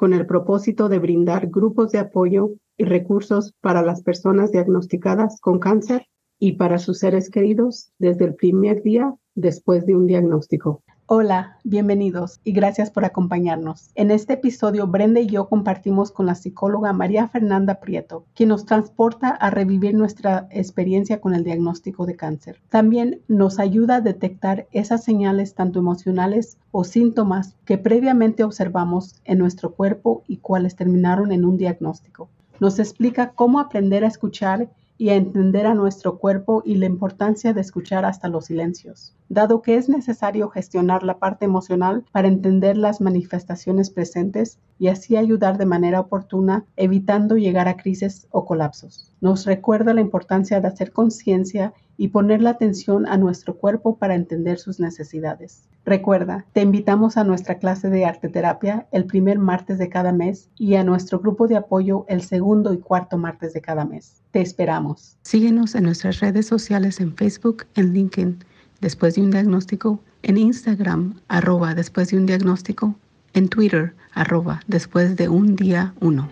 [0.00, 5.58] con el propósito de brindar grupos de apoyo y recursos para las personas diagnosticadas con
[5.58, 6.06] cáncer
[6.38, 10.82] y para sus seres queridos desde el primer día después de un diagnóstico.
[11.12, 13.90] Hola, bienvenidos y gracias por acompañarnos.
[13.96, 18.64] En este episodio, Brenda y yo compartimos con la psicóloga María Fernanda Prieto, quien nos
[18.64, 22.60] transporta a revivir nuestra experiencia con el diagnóstico de cáncer.
[22.68, 29.38] También nos ayuda a detectar esas señales tanto emocionales o síntomas que previamente observamos en
[29.38, 32.28] nuestro cuerpo y cuáles terminaron en un diagnóstico.
[32.60, 37.52] Nos explica cómo aprender a escuchar y a entender a nuestro cuerpo y la importancia
[37.52, 42.76] de escuchar hasta los silencios, dado que es necesario gestionar la parte emocional para entender
[42.76, 49.14] las manifestaciones presentes y así ayudar de manera oportuna, evitando llegar a crisis o colapsos.
[49.20, 54.14] Nos recuerda la importancia de hacer conciencia y poner la atención a nuestro cuerpo para
[54.14, 55.68] entender sus necesidades.
[55.84, 60.48] Recuerda, te invitamos a nuestra clase de arte terapia el primer martes de cada mes
[60.56, 64.22] y a nuestro grupo de apoyo el segundo y cuarto martes de cada mes.
[64.30, 65.18] Te esperamos.
[65.22, 68.44] Síguenos en nuestras redes sociales en Facebook, en LinkedIn,
[68.80, 72.94] después de un diagnóstico, en Instagram, arroba después de un diagnóstico,
[73.32, 76.28] en Twitter, arroba después de un día uno.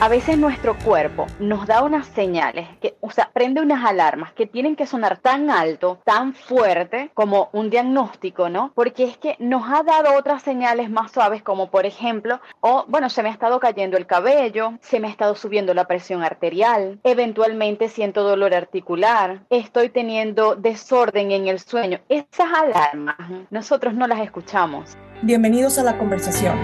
[0.00, 4.46] A veces nuestro cuerpo nos da unas señales, que, o sea, prende unas alarmas que
[4.46, 8.70] tienen que sonar tan alto, tan fuerte como un diagnóstico, ¿no?
[8.76, 13.10] Porque es que nos ha dado otras señales más suaves, como por ejemplo, o bueno,
[13.10, 17.00] se me ha estado cayendo el cabello, se me ha estado subiendo la presión arterial,
[17.02, 21.98] eventualmente siento dolor articular, estoy teniendo desorden en el sueño.
[22.08, 23.16] Esas alarmas
[23.50, 24.96] nosotros no las escuchamos.
[25.22, 26.56] Bienvenidos a la conversación.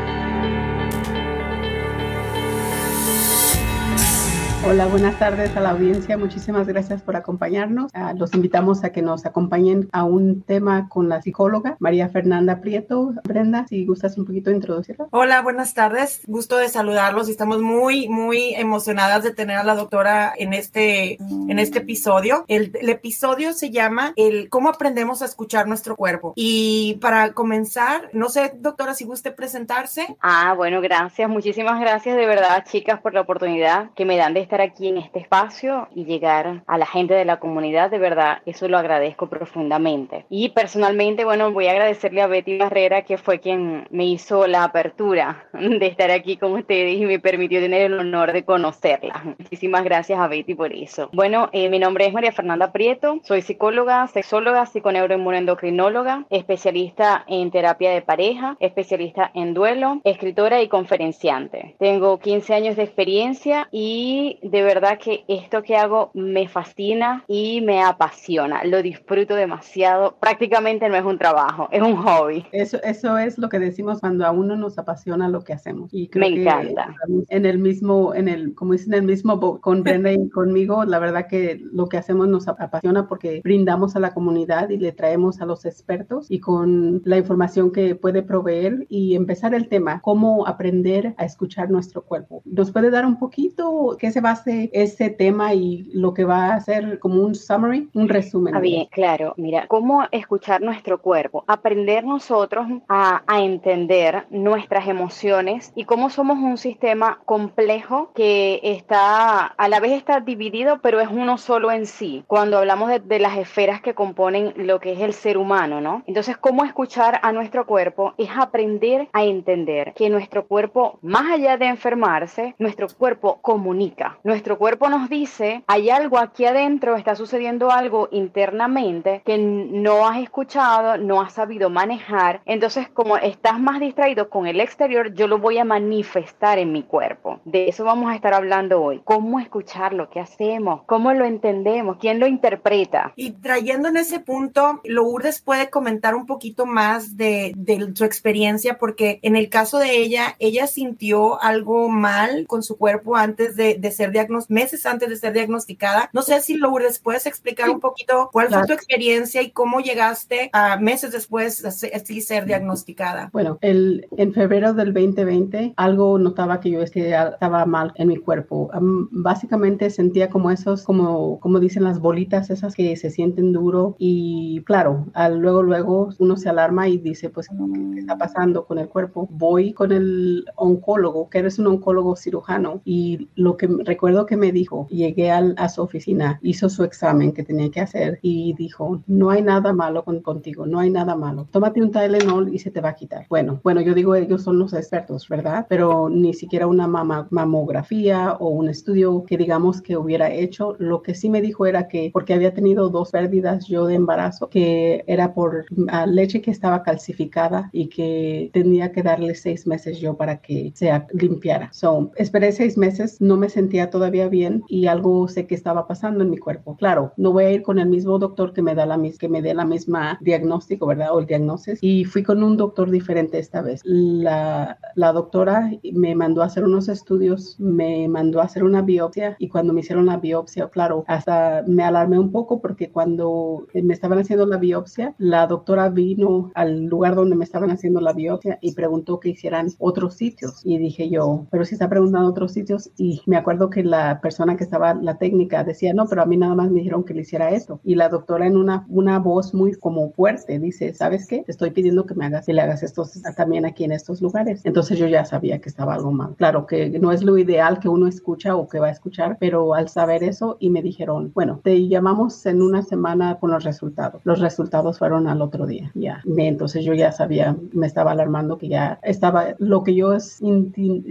[4.66, 6.16] Hola, buenas tardes a la audiencia.
[6.16, 7.92] Muchísimas gracias por acompañarnos.
[7.94, 12.62] Uh, los invitamos a que nos acompañen a un tema con la psicóloga María Fernanda
[12.62, 13.12] Prieto.
[13.24, 15.06] Brenda, si gustas un poquito introducirla.
[15.10, 16.22] Hola, buenas tardes.
[16.26, 21.18] Gusto de saludarlos y estamos muy, muy emocionadas de tener a la doctora en este,
[21.20, 22.46] en este episodio.
[22.48, 26.32] El, el episodio se llama el cómo aprendemos a escuchar nuestro cuerpo.
[26.36, 30.16] Y para comenzar, no sé, doctora, si guste presentarse.
[30.20, 31.28] Ah, bueno, gracias.
[31.28, 34.98] Muchísimas gracias de verdad, chicas, por la oportunidad que me dan de estar aquí en
[34.98, 39.28] este espacio y llegar a la gente de la comunidad, de verdad, eso lo agradezco
[39.28, 40.26] profundamente.
[40.28, 44.64] Y personalmente, bueno, voy a agradecerle a Betty Barrera, que fue quien me hizo la
[44.64, 49.22] apertura de estar aquí con ustedes y me permitió tener el honor de conocerla.
[49.38, 51.10] Muchísimas gracias a Betty por eso.
[51.12, 57.90] Bueno, eh, mi nombre es María Fernanda Prieto, soy psicóloga, sexóloga, psiconeuroinmunoendocrinóloga, especialista en terapia
[57.90, 61.76] de pareja, especialista en duelo, escritora y conferenciante.
[61.78, 67.62] Tengo 15 años de experiencia y de verdad que esto que hago me fascina y
[67.62, 68.62] me apasiona.
[68.64, 70.16] Lo disfruto demasiado.
[70.20, 72.44] Prácticamente no es un trabajo, es un hobby.
[72.52, 75.92] Eso, eso es lo que decimos cuando a uno nos apasiona lo que hacemos.
[75.92, 76.94] Y me encanta.
[77.28, 80.98] En el mismo, en el, como dicen, en el mismo con Brenda y conmigo, la
[80.98, 85.40] verdad que lo que hacemos nos apasiona porque brindamos a la comunidad y le traemos
[85.40, 90.46] a los expertos y con la información que puede proveer y empezar el tema, cómo
[90.46, 92.42] aprender a escuchar nuestro cuerpo.
[92.44, 96.54] ¿Nos puede dar un poquito qué se va base ese tema y lo que va
[96.54, 98.54] a ser como un summary, un resumen.
[98.54, 99.34] Ah, bien, claro.
[99.36, 106.38] Mira, cómo escuchar nuestro cuerpo, aprender nosotros a, a entender nuestras emociones y cómo somos
[106.38, 111.86] un sistema complejo que está, a la vez está dividido, pero es uno solo en
[111.86, 112.24] sí.
[112.26, 116.02] Cuando hablamos de, de las esferas que componen lo que es el ser humano, ¿no?
[116.06, 121.56] Entonces, cómo escuchar a nuestro cuerpo es aprender a entender que nuestro cuerpo, más allá
[121.56, 124.18] de enfermarse, nuestro cuerpo comunica.
[124.24, 130.22] Nuestro cuerpo nos dice, hay algo aquí adentro, está sucediendo algo internamente que no has
[130.22, 132.40] escuchado, no has sabido manejar.
[132.46, 136.84] Entonces, como estás más distraído con el exterior, yo lo voy a manifestar en mi
[136.84, 137.40] cuerpo.
[137.44, 139.02] De eso vamos a estar hablando hoy.
[139.04, 140.08] ¿Cómo escucharlo?
[140.08, 140.84] ¿Qué hacemos?
[140.86, 141.98] ¿Cómo lo entendemos?
[142.00, 143.12] ¿Quién lo interpreta?
[143.16, 148.78] Y trayendo en ese punto, Lourdes puede comentar un poquito más de, de su experiencia,
[148.78, 153.74] porque en el caso de ella, ella sintió algo mal con su cuerpo antes de,
[153.74, 156.10] de ser ser diagnosticada, meses antes de ser diagnosticada.
[156.12, 160.50] No sé si Lourdes, puedes explicar un poquito cuál fue tu experiencia y cómo llegaste
[160.52, 163.30] a meses después así ser diagnosticada.
[163.32, 168.70] Bueno, el, en febrero del 2020 algo notaba que yo estaba mal en mi cuerpo.
[169.10, 174.62] básicamente sentía como esos, como, como dicen las bolitas esas que se sienten duro y
[174.64, 178.88] claro, al, luego, luego uno se alarma y dice, pues, ¿qué, está pasando con el
[178.88, 179.28] cuerpo?
[179.30, 184.50] Voy con el oncólogo, que eres un oncólogo cirujano y lo que recuerdo que me
[184.50, 189.30] dijo, llegué a su oficina, hizo su examen que tenía que hacer y dijo, no
[189.30, 191.46] hay nada malo con, contigo, no hay nada malo.
[191.52, 193.26] Tómate un Tylenol y se te va a quitar.
[193.28, 195.66] Bueno, bueno, yo digo, ellos son los expertos, ¿verdad?
[195.68, 200.74] Pero ni siquiera una mamografía o un estudio que digamos que hubiera hecho.
[200.80, 204.48] Lo que sí me dijo era que porque había tenido dos pérdidas yo de embarazo,
[204.48, 205.66] que era por
[206.08, 210.90] leche que estaba calcificada y que tenía que darle seis meses yo para que se
[211.12, 211.72] limpiara.
[211.72, 216.24] So, esperé seis meses, no me sentía todavía bien y algo sé que estaba pasando
[216.24, 216.76] en mi cuerpo.
[216.76, 219.42] Claro, no voy a ir con el mismo doctor que me da la que me
[219.42, 221.14] dé la misma diagnóstico, ¿verdad?
[221.14, 221.78] O el diagnóstico.
[221.80, 223.80] Y fui con un doctor diferente esta vez.
[223.84, 229.36] La, la doctora me mandó a hacer unos estudios, me mandó a hacer una biopsia
[229.38, 233.92] y cuando me hicieron la biopsia, claro, hasta me alarmé un poco porque cuando me
[233.92, 238.58] estaban haciendo la biopsia, la doctora vino al lugar donde me estaban haciendo la biopsia
[238.60, 240.60] y preguntó que hicieran otros sitios.
[240.64, 244.56] Y dije yo, pero si está preguntando otros sitios y me acuerdo que la persona
[244.56, 247.22] que estaba, la técnica, decía, no, pero a mí nada más me dijeron que le
[247.22, 247.80] hiciera esto.
[247.84, 251.42] Y la doctora en una, una voz muy como fuerte dice, ¿sabes qué?
[251.44, 253.04] Te estoy pidiendo que me hagas, que le hagas esto
[253.36, 254.60] también aquí en estos lugares.
[254.64, 256.34] Entonces yo ya sabía que estaba algo mal.
[256.36, 259.74] Claro que no es lo ideal que uno escucha o que va a escuchar, pero
[259.74, 264.20] al saber eso y me dijeron, bueno, te llamamos en una semana con los resultados.
[264.24, 266.22] Los resultados fueron al otro día, ya.
[266.36, 270.40] Entonces yo ya sabía, me estaba alarmando que ya estaba, lo que yo es,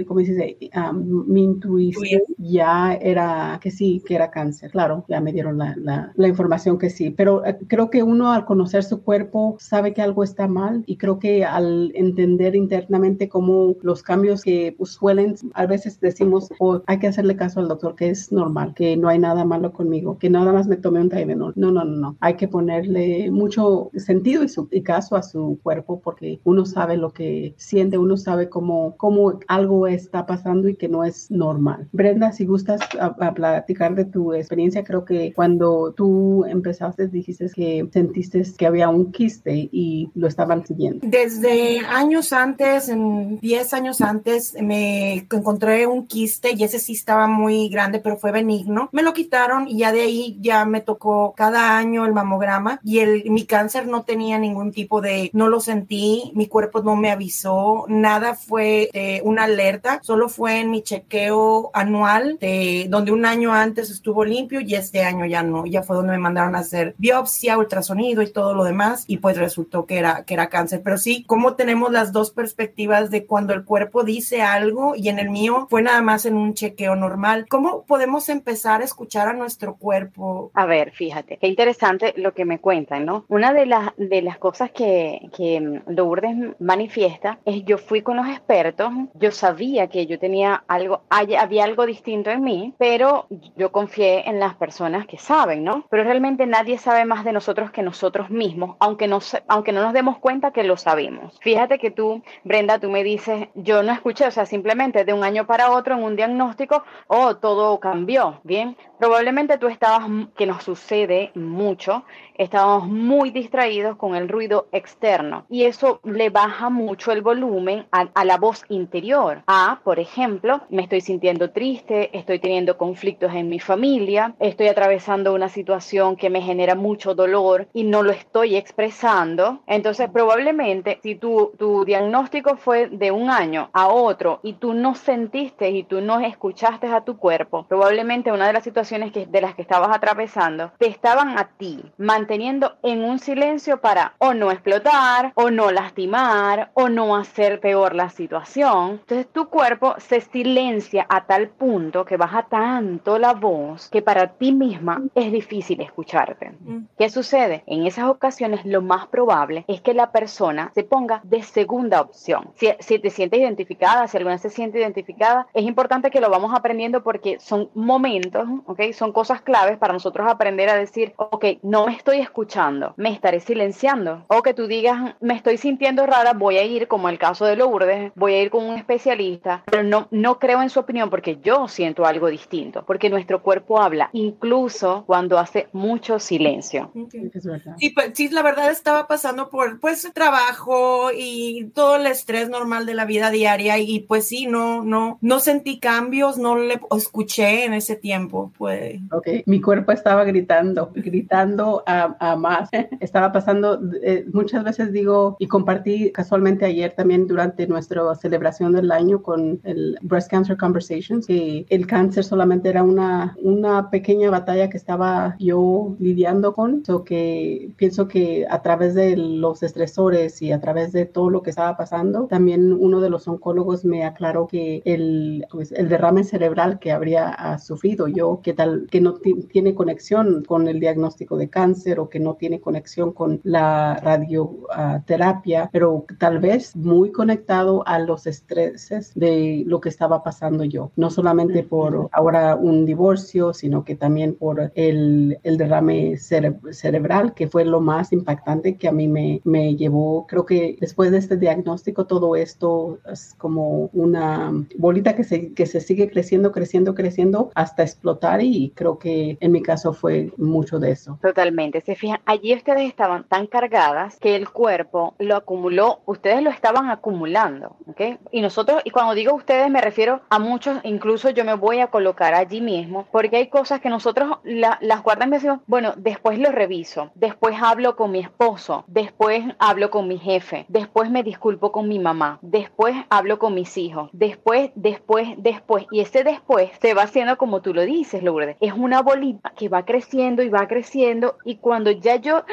[0.07, 0.57] como dice,
[0.91, 2.21] mi intuición
[2.59, 4.71] era que sí, que era cáncer.
[4.71, 8.31] Claro, ya me dieron la, la, la información que sí, pero eh, creo que uno
[8.31, 13.29] al conocer su cuerpo sabe que algo está mal y creo que al entender internamente
[13.29, 17.67] cómo los cambios que pues, suelen, a veces decimos, oh, hay que hacerle caso al
[17.67, 21.01] doctor, que es normal, que no hay nada malo conmigo, que nada más me tome
[21.01, 21.53] un Tylenol.
[21.55, 22.17] No, no, no, no.
[22.19, 26.97] Hay que ponerle mucho sentido y, su, y caso a su cuerpo porque uno sabe
[26.97, 31.87] lo que siente, uno sabe cómo, cómo algo está pasando y que no es normal.
[31.91, 37.87] Brenda, si gustas a, platicar de tu experiencia, creo que cuando tú empezaste dijiste que
[37.91, 41.05] sentiste que había un quiste y lo estaban siguiendo.
[41.07, 47.27] Desde años antes, en 10 años antes, me encontré un quiste y ese sí estaba
[47.27, 48.89] muy grande, pero fue benigno.
[48.91, 52.99] Me lo quitaron y ya de ahí ya me tocó cada año el mamograma y
[52.99, 57.11] el, mi cáncer no tenía ningún tipo de, no lo sentí, mi cuerpo no me
[57.11, 58.89] avisó, nada fue
[59.23, 64.61] una alerta, solo fue en mi chequeo anual de donde un año antes estuvo limpio
[64.61, 68.31] y este año ya no, ya fue donde me mandaron a hacer biopsia, ultrasonido y
[68.31, 70.81] todo lo demás y pues resultó que era, que era cáncer.
[70.83, 75.19] Pero sí, como tenemos las dos perspectivas de cuando el cuerpo dice algo y en
[75.19, 77.45] el mío fue nada más en un chequeo normal.
[77.49, 80.51] ¿Cómo podemos empezar a escuchar a nuestro cuerpo?
[80.53, 83.25] A ver, fíjate, qué interesante lo que me cuentan, ¿no?
[83.27, 88.27] Una de las, de las cosas que, que Lourdes manifiesta es yo fui con los
[88.27, 94.27] expertos, yo sabía que yo tenía algo, había algo distinto en mí, pero yo confié
[94.29, 95.85] en las personas que saben, ¿no?
[95.89, 99.93] Pero realmente nadie sabe más de nosotros que nosotros mismos, aunque no, aunque no nos
[99.93, 101.39] demos cuenta que lo sabemos.
[101.41, 105.23] Fíjate que tú, Brenda, tú me dices, yo no escuché, o sea, simplemente de un
[105.23, 108.75] año para otro en un diagnóstico, oh, todo cambió, ¿bien?
[108.99, 112.03] Probablemente tú estabas, que nos sucede mucho,
[112.35, 118.23] estábamos muy distraídos con el ruido externo y eso le baja mucho el volumen a,
[118.23, 119.43] la voz interior.
[119.47, 125.33] A, por ejemplo, me estoy sintiendo triste, estoy teniendo conflictos en mi familia, estoy atravesando
[125.33, 129.61] una situación que me genera mucho dolor y no lo estoy expresando.
[129.67, 134.95] Entonces, probablemente si tu, tu diagnóstico fue de un año a otro y tú no
[134.95, 139.41] sentiste y tú no escuchaste a tu cuerpo, probablemente una de las situaciones que, de
[139.41, 144.51] las que estabas atravesando te estaban a ti manteniendo en un silencio para o no
[144.51, 148.99] explotar, o no lastimar, o no hacer peor la situación.
[149.01, 154.27] Entonces tu cuerpo se silencia a tal punto que baja tanto la voz que para
[154.27, 156.53] ti misma es difícil escucharte.
[156.59, 156.85] Mm.
[156.97, 157.63] ¿Qué sucede?
[157.67, 162.49] En esas ocasiones lo más probable es que la persona se ponga de segunda opción.
[162.55, 166.51] Si, si te sientes identificada, si alguna se siente identificada, es importante que lo vamos
[166.55, 168.91] aprendiendo porque son momentos, ¿ok?
[168.93, 173.39] Son cosas claves para nosotros aprender a decir, ok, no me estoy escuchando, me estaré
[173.39, 174.25] silenciando.
[174.27, 177.55] O que tú digas, me estoy sintiendo rara, voy a ir, como el caso de
[177.55, 181.37] Lourdes, voy a ir con un especialista, pero no, no creo en su opinión porque
[181.41, 186.91] yo siento siento algo distinto, porque nuestro cuerpo habla, incluso cuando hace mucho silencio.
[187.33, 187.75] Es verdad.
[187.77, 192.85] Sí, pues, sí, la verdad estaba pasando por pues trabajo y todo el estrés normal
[192.85, 197.65] de la vida diaria y pues sí, no, no, no sentí cambios, no le escuché
[197.65, 199.01] en ese tiempo, pues.
[199.11, 202.69] Ok, mi cuerpo estaba gritando, gritando a, a más.
[203.01, 208.89] estaba pasando, eh, muchas veces digo, y compartí casualmente ayer también durante nuestra celebración del
[208.89, 214.69] año con el Breast Cancer Conversations, que el cáncer solamente era una, una pequeña batalla
[214.69, 220.51] que estaba yo lidiando con, so que pienso que a través de los estresores y
[220.51, 224.47] a través de todo lo que estaba pasando, también uno de los oncólogos me aclaró
[224.47, 229.15] que el, pues, el derrame cerebral que habría ah, sufrido yo, que tal, que no
[229.15, 235.69] tiene conexión con el diagnóstico de cáncer o que no tiene conexión con la radioterapia,
[235.71, 241.09] pero tal vez muy conectado a los estreses de lo que estaba pasando yo, no
[241.09, 247.65] solamente por ahora un divorcio, sino que también por el, el derrame cerebral, que fue
[247.65, 250.25] lo más impactante que a mí me, me llevó.
[250.27, 255.65] Creo que después de este diagnóstico, todo esto es como una bolita que se, que
[255.65, 260.79] se sigue creciendo, creciendo, creciendo hasta explotar y creo que en mi caso fue mucho
[260.79, 261.17] de eso.
[261.21, 261.81] Totalmente.
[261.81, 266.89] Se fijan, allí ustedes estaban tan cargadas que el cuerpo lo acumuló, ustedes lo estaban
[266.89, 268.19] acumulando, ¿ok?
[268.31, 271.87] Y nosotros, y cuando digo ustedes me refiero a muchos, incluso yo me voy a
[271.87, 276.51] colocar allí mismo, porque hay cosas que nosotros las guardan y decimos, bueno, después lo
[276.51, 281.87] reviso, después hablo con mi esposo, después hablo con mi jefe, después me disculpo con
[281.87, 287.03] mi mamá, después hablo con mis hijos, después, después, después, y ese después se va
[287.03, 291.37] haciendo como tú lo dices, Lourdes, es una bolita que va creciendo y va creciendo
[291.45, 292.43] y cuando ya yo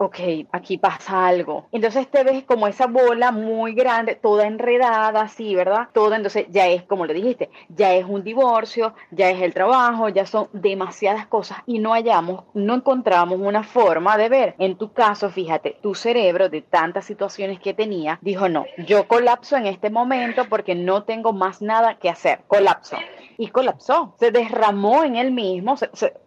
[0.00, 0.18] ok,
[0.50, 1.66] aquí pasa algo.
[1.72, 5.88] Entonces te ves como esa bola muy grande, toda enredada, así, ¿verdad?
[5.92, 10.08] Toda, entonces ya es, como lo dijiste, ya es un divorcio, ya es el trabajo,
[10.08, 14.54] ya son demasiadas cosas y no hallamos, no encontramos una forma de ver.
[14.58, 19.58] En tu caso, fíjate, tu cerebro de tantas situaciones que tenía, dijo, no, yo colapso
[19.58, 22.96] en este momento porque no tengo más nada que hacer, colapso
[23.40, 25.74] y colapsó, se derramó en él mismo,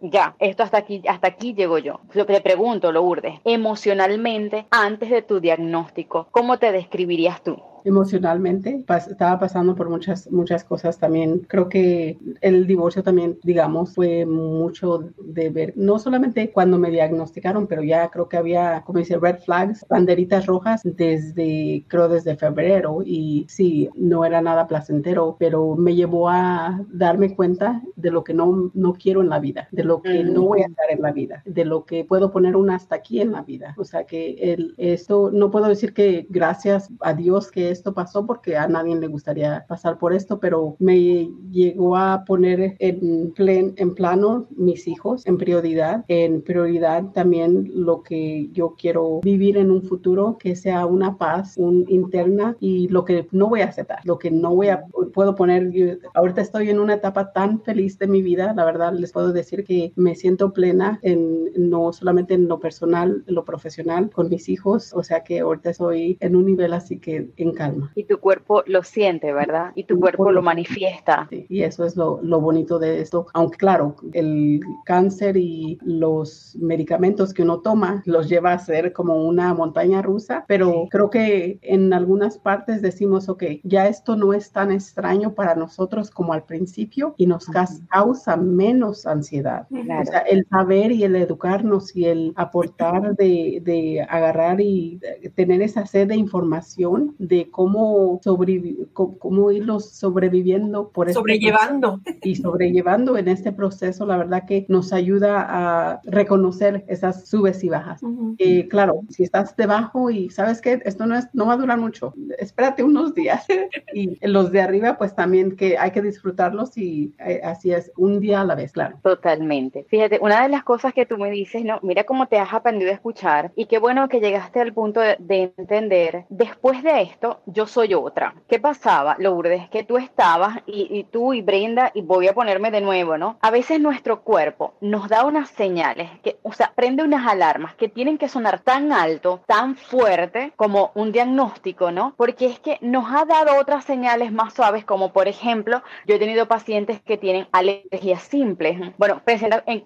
[0.00, 2.00] ya, esto hasta aquí, hasta aquí llego yo.
[2.12, 7.62] Lo que le pregunto, Lourdes, emocionalmente, antes de tu diagnóstico, ¿cómo te describirías tú?
[7.84, 8.84] Emocionalmente.
[8.88, 11.40] estaba pasando por muchas, muchas cosas también.
[11.40, 17.66] Creo que el divorcio también, digamos, fue mucho de ver, no solamente cuando me diagnosticaron,
[17.66, 23.02] pero ya creo que había, como dice, red flags, banderitas rojas desde, creo, desde febrero.
[23.04, 28.34] Y sí, no era nada placentero, pero me llevó a darme cuenta de lo que
[28.34, 31.12] no, no quiero en la vida, de lo que no voy a estar en la
[31.12, 33.74] vida, de lo que puedo poner un hasta aquí en la vida.
[33.76, 38.26] O sea que el, esto, no puedo decir que gracias a Dios que esto pasó
[38.26, 43.74] porque a nadie le gustaría pasar por esto, pero me llegó a poner en, plen,
[43.76, 49.70] en plano mis hijos en prioridad, en prioridad también lo que yo quiero vivir en
[49.70, 54.00] un futuro, que sea una paz un, interna y lo que no voy a aceptar,
[54.04, 55.70] lo que no voy a, puedo poner,
[56.14, 59.64] ahorita estoy en una etapa tan feliz de mi vida, la verdad les puedo decir
[59.64, 64.48] que me siento plena en no solamente en lo personal, en lo profesional con mis
[64.48, 67.30] hijos, o sea que ahorita estoy en un nivel así que
[67.66, 69.72] en y tu cuerpo lo siente, ¿verdad?
[69.74, 71.28] Y tu cuerpo lo manifiesta.
[71.30, 73.26] y eso es lo, lo, bonito de esto.
[73.34, 79.24] Aunque claro, el cáncer y los medicamentos que uno toma los lleva a ser como
[79.24, 84.50] una montaña rusa, pero creo que en algunas partes decimos, ok, ya esto no es
[84.52, 87.46] tan extraño para nosotros como al principio y nos
[87.88, 89.66] causa menos ansiedad.
[89.70, 95.00] O sea, el saber y el educarnos y el aportar de, de agarrar y
[95.34, 102.00] tener esa sed de información de cómo, sobrevivir, cómo, irlos sobreviviendo por este Sobrellevando.
[102.20, 107.68] y sobrellevando en este proceso, la verdad que nos ayuda a reconocer esas subes y
[107.68, 108.00] bajas.
[108.38, 111.78] y claro, si estás debajo y sabes que esto no, es, no va a durar
[111.78, 113.46] mucho, espérate unos días.
[113.94, 118.18] y los de arriba, pues también que hay que disfrutarlos y eh, así es, un
[118.18, 118.98] día a la vez, claro.
[119.00, 119.86] Totalmente.
[119.88, 122.90] Fíjate, una de las cosas que tú me dices, no, mira cómo te has aprendido
[122.90, 127.42] a escuchar y qué bueno que llegaste al punto de, de entender, después de esto,
[127.46, 128.34] yo soy otra.
[128.48, 129.68] ¿Qué pasaba, Lourdes?
[129.68, 133.38] Que tú estabas y, tú y Brenda, y voy a ponerme de nuevo, ¿no?
[133.40, 137.88] A veces nuestro cuerpo nos da unas señales, que, o sea, prende unas alarmas que
[137.88, 142.14] tienen que sonar tan alto, tan fuerte como un diagnóstico, ¿no?
[142.16, 146.18] Porque es que nos ha dado otras señales más suaves, como por ejemplo, yo he
[146.18, 148.78] tenido pacientes que tienen alergias simples.
[148.98, 149.22] Bueno,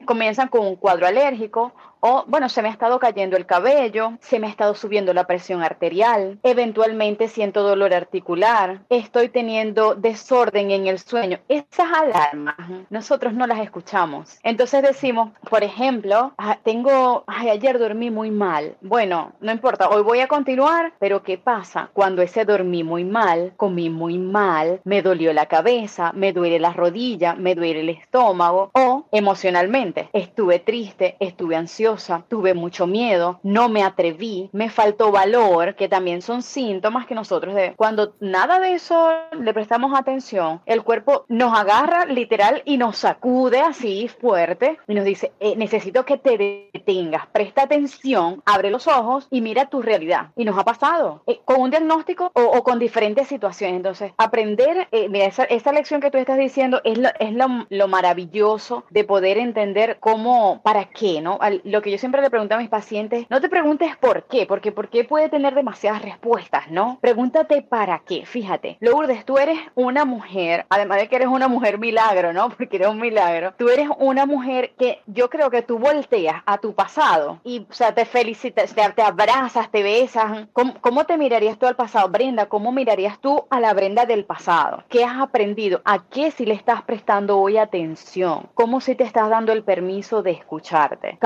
[0.05, 4.39] comienzan con un cuadro alérgico o bueno, se me ha estado cayendo el cabello, se
[4.39, 10.87] me ha estado subiendo la presión arterial, eventualmente siento dolor articular, estoy teniendo desorden en
[10.87, 11.39] el sueño.
[11.49, 12.57] Esas alarmas
[12.91, 14.39] nosotros no las escuchamos.
[14.43, 18.77] Entonces decimos, por ejemplo, ah, tengo, ayer dormí muy mal.
[18.81, 21.91] Bueno, no importa, hoy voy a continuar, pero ¿qué pasa?
[21.93, 26.73] Cuando ese dormí muy mal, comí muy mal, me dolió la cabeza, me duele la
[26.73, 31.57] rodilla, me duele el estómago o emocionalmente, estuve triste, estuve
[31.89, 37.15] ansiosa, tuve mucho miedo, no me atreví, me faltó valor, que también son síntomas que
[37.15, 42.77] nosotros de cuando nada de eso le prestamos atención, el cuerpo nos agarra literal y
[42.77, 48.71] nos sacude así fuerte y nos dice, eh, necesito que te detengas, presta atención, abre
[48.71, 50.31] los ojos y mira tu realidad.
[50.37, 53.77] Y nos ha pasado eh, con un diagnóstico o, con diferentes situaciones.
[53.77, 57.67] Entonces, aprender, eh, mira, esa, esa, lección que tú estás diciendo es, lo, es lo,
[57.69, 61.39] lo, maravilloso de poder entender cómo, para qué, ¿no?
[61.65, 64.73] lo que yo siempre le pregunto a mis pacientes, no te preguntes por qué, porque
[64.73, 66.99] por qué puede tener demasiadas respuestas, ¿no?
[67.01, 68.25] Pregúntate para qué.
[68.27, 72.49] Fíjate, Lourdes, tú eres una mujer, además de que eres una mujer milagro, ¿no?
[72.59, 73.55] Porque eres un milagro.
[73.57, 77.73] Tú eres una mujer que yo creo que tú volteas a tu pasado y, o
[77.73, 80.49] sea, te felicitas, te, abrazas, te besas.
[80.53, 82.47] ¿Cómo, ¿Cómo, te mirarías tú al pasado, Brenda?
[82.47, 84.85] ¿Cómo mirarías tú a la Brenda del pasado?
[84.89, 85.81] ¿Qué has aprendido?
[85.85, 88.49] ¿A qué si le estás prestando hoy atención?
[88.55, 91.17] ¿Cómo si te estás dando el permiso de escucharte?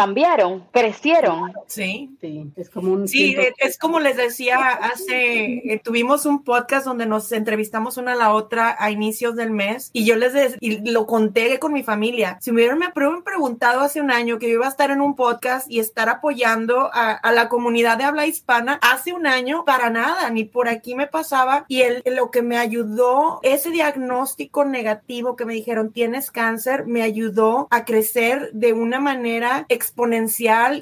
[0.42, 0.66] ¿Cambiaron?
[0.72, 1.52] ¿Crecieron?
[1.66, 2.16] Sí.
[2.20, 3.08] Sí, es como un...
[3.08, 8.16] Sí, es como les decía hace, eh, tuvimos un podcast donde nos entrevistamos una a
[8.16, 12.38] la otra a inicios del mes y yo les y lo conté con mi familia.
[12.40, 15.14] Si me hubieran me preguntado hace un año que yo iba a estar en un
[15.14, 19.90] podcast y estar apoyando a, a la comunidad de habla hispana hace un año, para
[19.90, 21.64] nada, ni por aquí me pasaba.
[21.68, 27.02] Y el, lo que me ayudó, ese diagnóstico negativo que me dijeron, tienes cáncer, me
[27.02, 30.31] ayudó a crecer de una manera exponencial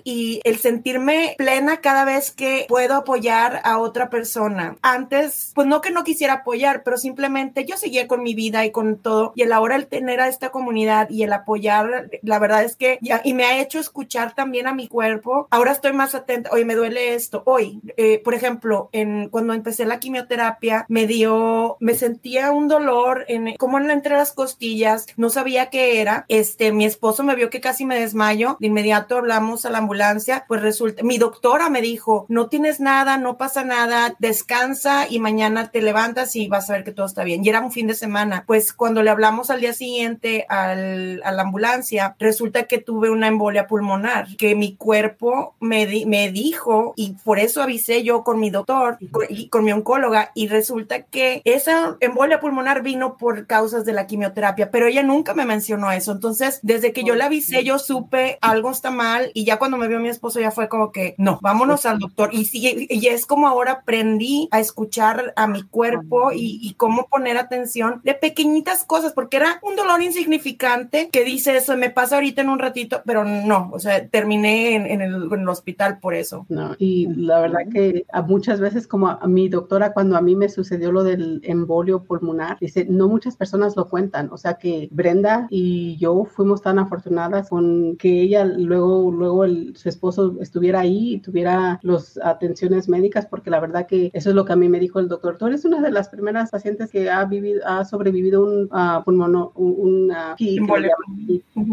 [0.05, 4.77] y el sentirme plena cada vez que puedo apoyar a otra persona.
[4.83, 8.71] Antes, pues no que no quisiera apoyar, pero simplemente yo seguía con mi vida y
[8.71, 9.33] con todo.
[9.35, 12.99] Y el ahora el tener a esta comunidad y el apoyar, la verdad es que
[13.01, 15.49] ya, y me ha hecho escuchar también a mi cuerpo.
[15.51, 16.51] Ahora estoy más atenta.
[16.53, 17.43] Hoy me duele esto.
[17.47, 23.25] Hoy, eh, por ejemplo, en, cuando empecé la quimioterapia, me dio, me sentía un dolor
[23.29, 25.07] en, como en entre las costillas.
[25.17, 26.25] No sabía qué era.
[26.29, 28.57] Este, mi esposo me vio que casi me desmayo.
[28.61, 30.45] De inmediato hablamos a la ambulancia.
[30.47, 35.71] Pues resulta, mi doctora me dijo, no tienes nada, no pasa nada, descansa y mañana
[35.71, 37.45] te levantas y vas a ver que todo está bien.
[37.45, 38.45] Y era un fin de semana.
[38.47, 43.29] Pues cuando le hablamos al día siguiente al, a la ambulancia, resulta que tuve una
[43.29, 48.51] embolia pulmonar, que mi cuerpo me, me dijo, y por eso avisé yo con mi
[48.51, 53.93] doctor y con, mi oncóloga, y resulta que esa embolia pulmonar vino por causas de
[53.93, 56.13] la quimioterapia, pero ella nunca me mencionó eso.
[56.13, 59.89] Entonces, desde que yo la avisé, yo supe algo está mal, y ya cuando me
[59.89, 62.31] vio mi esposo, ya fue como que, no, vámonos al doctor.
[62.33, 67.07] Y, sí, y es como ahora aprendí a escuchar a mi cuerpo y, y cómo
[67.09, 72.17] poner atención de pequeñitas cosas, porque era un dolor insignificante que dice eso, me pasa
[72.17, 76.47] ahorita en un ratito, pero no, o sea, terminé en, el, hospital por eso.
[76.49, 80.37] No, y la verdad que a muchas veces como a, mi doctora cuando a mí
[80.37, 84.89] me sucedió lo del embolio pulmonar, dice, no muchas personas lo cuentan, o sea que
[84.91, 90.81] Brenda y yo fuimos tan afortunadas con que ella luego, luego el, su esposo estuviera
[90.81, 94.57] ahí y tuviera las atenciones médicas, porque la verdad que eso es lo que a
[94.57, 97.61] mí me dijo el doctor, tú eres una de las primeras pacientes que ha vivido,
[97.67, 100.91] ha sobrevivido un uh, pulmono, un, embolio.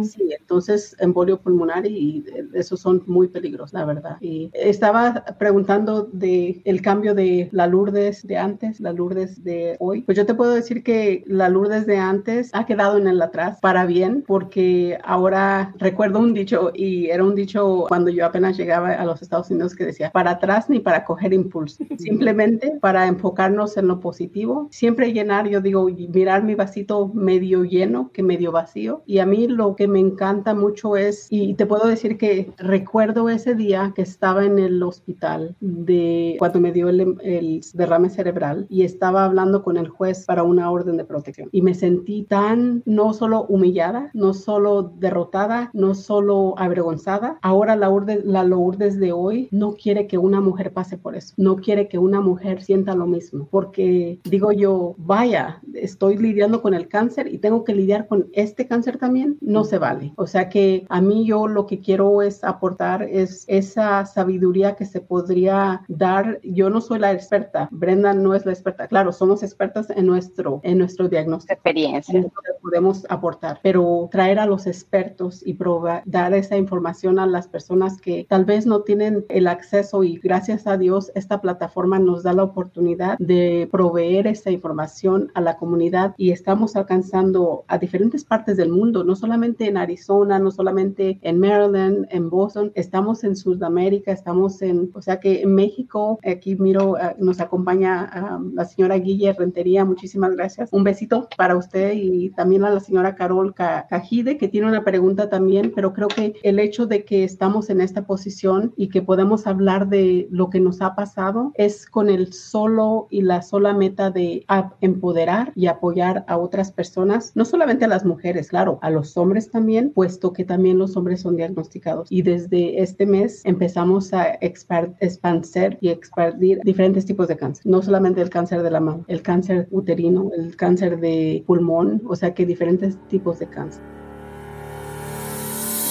[0.04, 2.24] Sí, entonces embolio pulmonar y
[2.54, 4.18] esos son muy peligrosos, la verdad.
[4.22, 10.02] Y estaba preguntando de el cambio de la Lourdes de antes, la Lourdes de hoy.
[10.02, 13.60] Pues yo te puedo decir que la Lourdes de antes ha quedado en el atrás
[13.62, 18.94] para bien, porque ahora recuerdo un dicho y era un dicho cuando yo apenas llegaba
[18.94, 23.78] a los Estados Unidos que decía para atrás ni para coger impulso, simplemente para enfocarnos
[23.78, 29.04] en lo positivo, siempre llenar, yo digo, mirar mi vasito medio lleno que medio vacío.
[29.06, 33.30] Y a mí lo que me encanta mucho es, y te puedo decir que recuerdo
[33.30, 38.66] ese día que estaba en el hospital de cuando me dio el, el derrame cerebral
[38.70, 41.50] y estaba hablando con el juez para una orden de protección.
[41.52, 47.17] Y me sentí tan no solo humillada, no solo derrotada, no solo avergonzada.
[47.42, 51.34] Ahora la, urde, la Lourdes de hoy no quiere que una mujer pase por eso.
[51.38, 53.48] No quiere que una mujer sienta lo mismo.
[53.52, 58.68] Porque digo yo, vaya, estoy lidiando con el cáncer y tengo que lidiar con este
[58.68, 60.14] cáncer también, no se vale.
[60.16, 64.86] O sea que a mí yo lo que quiero es aportar es esa sabiduría que
[64.86, 66.40] se podría dar.
[66.44, 68.88] Yo no soy la experta, Brenda no es la experta.
[68.88, 71.54] Claro, somos expertas en nuestro, en nuestro diagnóstico.
[71.54, 72.26] Experiencia.
[72.62, 77.48] Podemos aportar, pero traer a los expertos y probar, dar esa información información a las
[77.48, 82.24] personas que tal vez no tienen el acceso y gracias a Dios esta plataforma nos
[82.24, 88.24] da la oportunidad de proveer esa información a la comunidad y estamos alcanzando a diferentes
[88.24, 93.36] partes del mundo, no solamente en Arizona, no solamente en Maryland, en Boston, estamos en
[93.36, 98.96] Sudamérica, estamos en, o sea que en México, aquí miro, eh, nos acompaña la señora
[98.98, 100.70] Guille Rentería, muchísimas gracias.
[100.72, 105.30] Un besito para usted y también a la señora Carol Cajide, que tiene una pregunta
[105.30, 109.90] también, pero creo que el hecho que estamos en esta posición y que podemos hablar
[109.90, 114.46] de lo que nos ha pasado es con el solo y la sola meta de
[114.82, 119.50] empoderar y apoyar a otras personas, no solamente a las mujeres, claro, a los hombres
[119.50, 122.12] también, puesto que también los hombres son diagnosticados.
[122.12, 128.22] Y desde este mes empezamos a expandir y expandir diferentes tipos de cáncer, no solamente
[128.22, 132.46] el cáncer de la mama, el cáncer uterino, el cáncer de pulmón, o sea que
[132.46, 133.97] diferentes tipos de cáncer.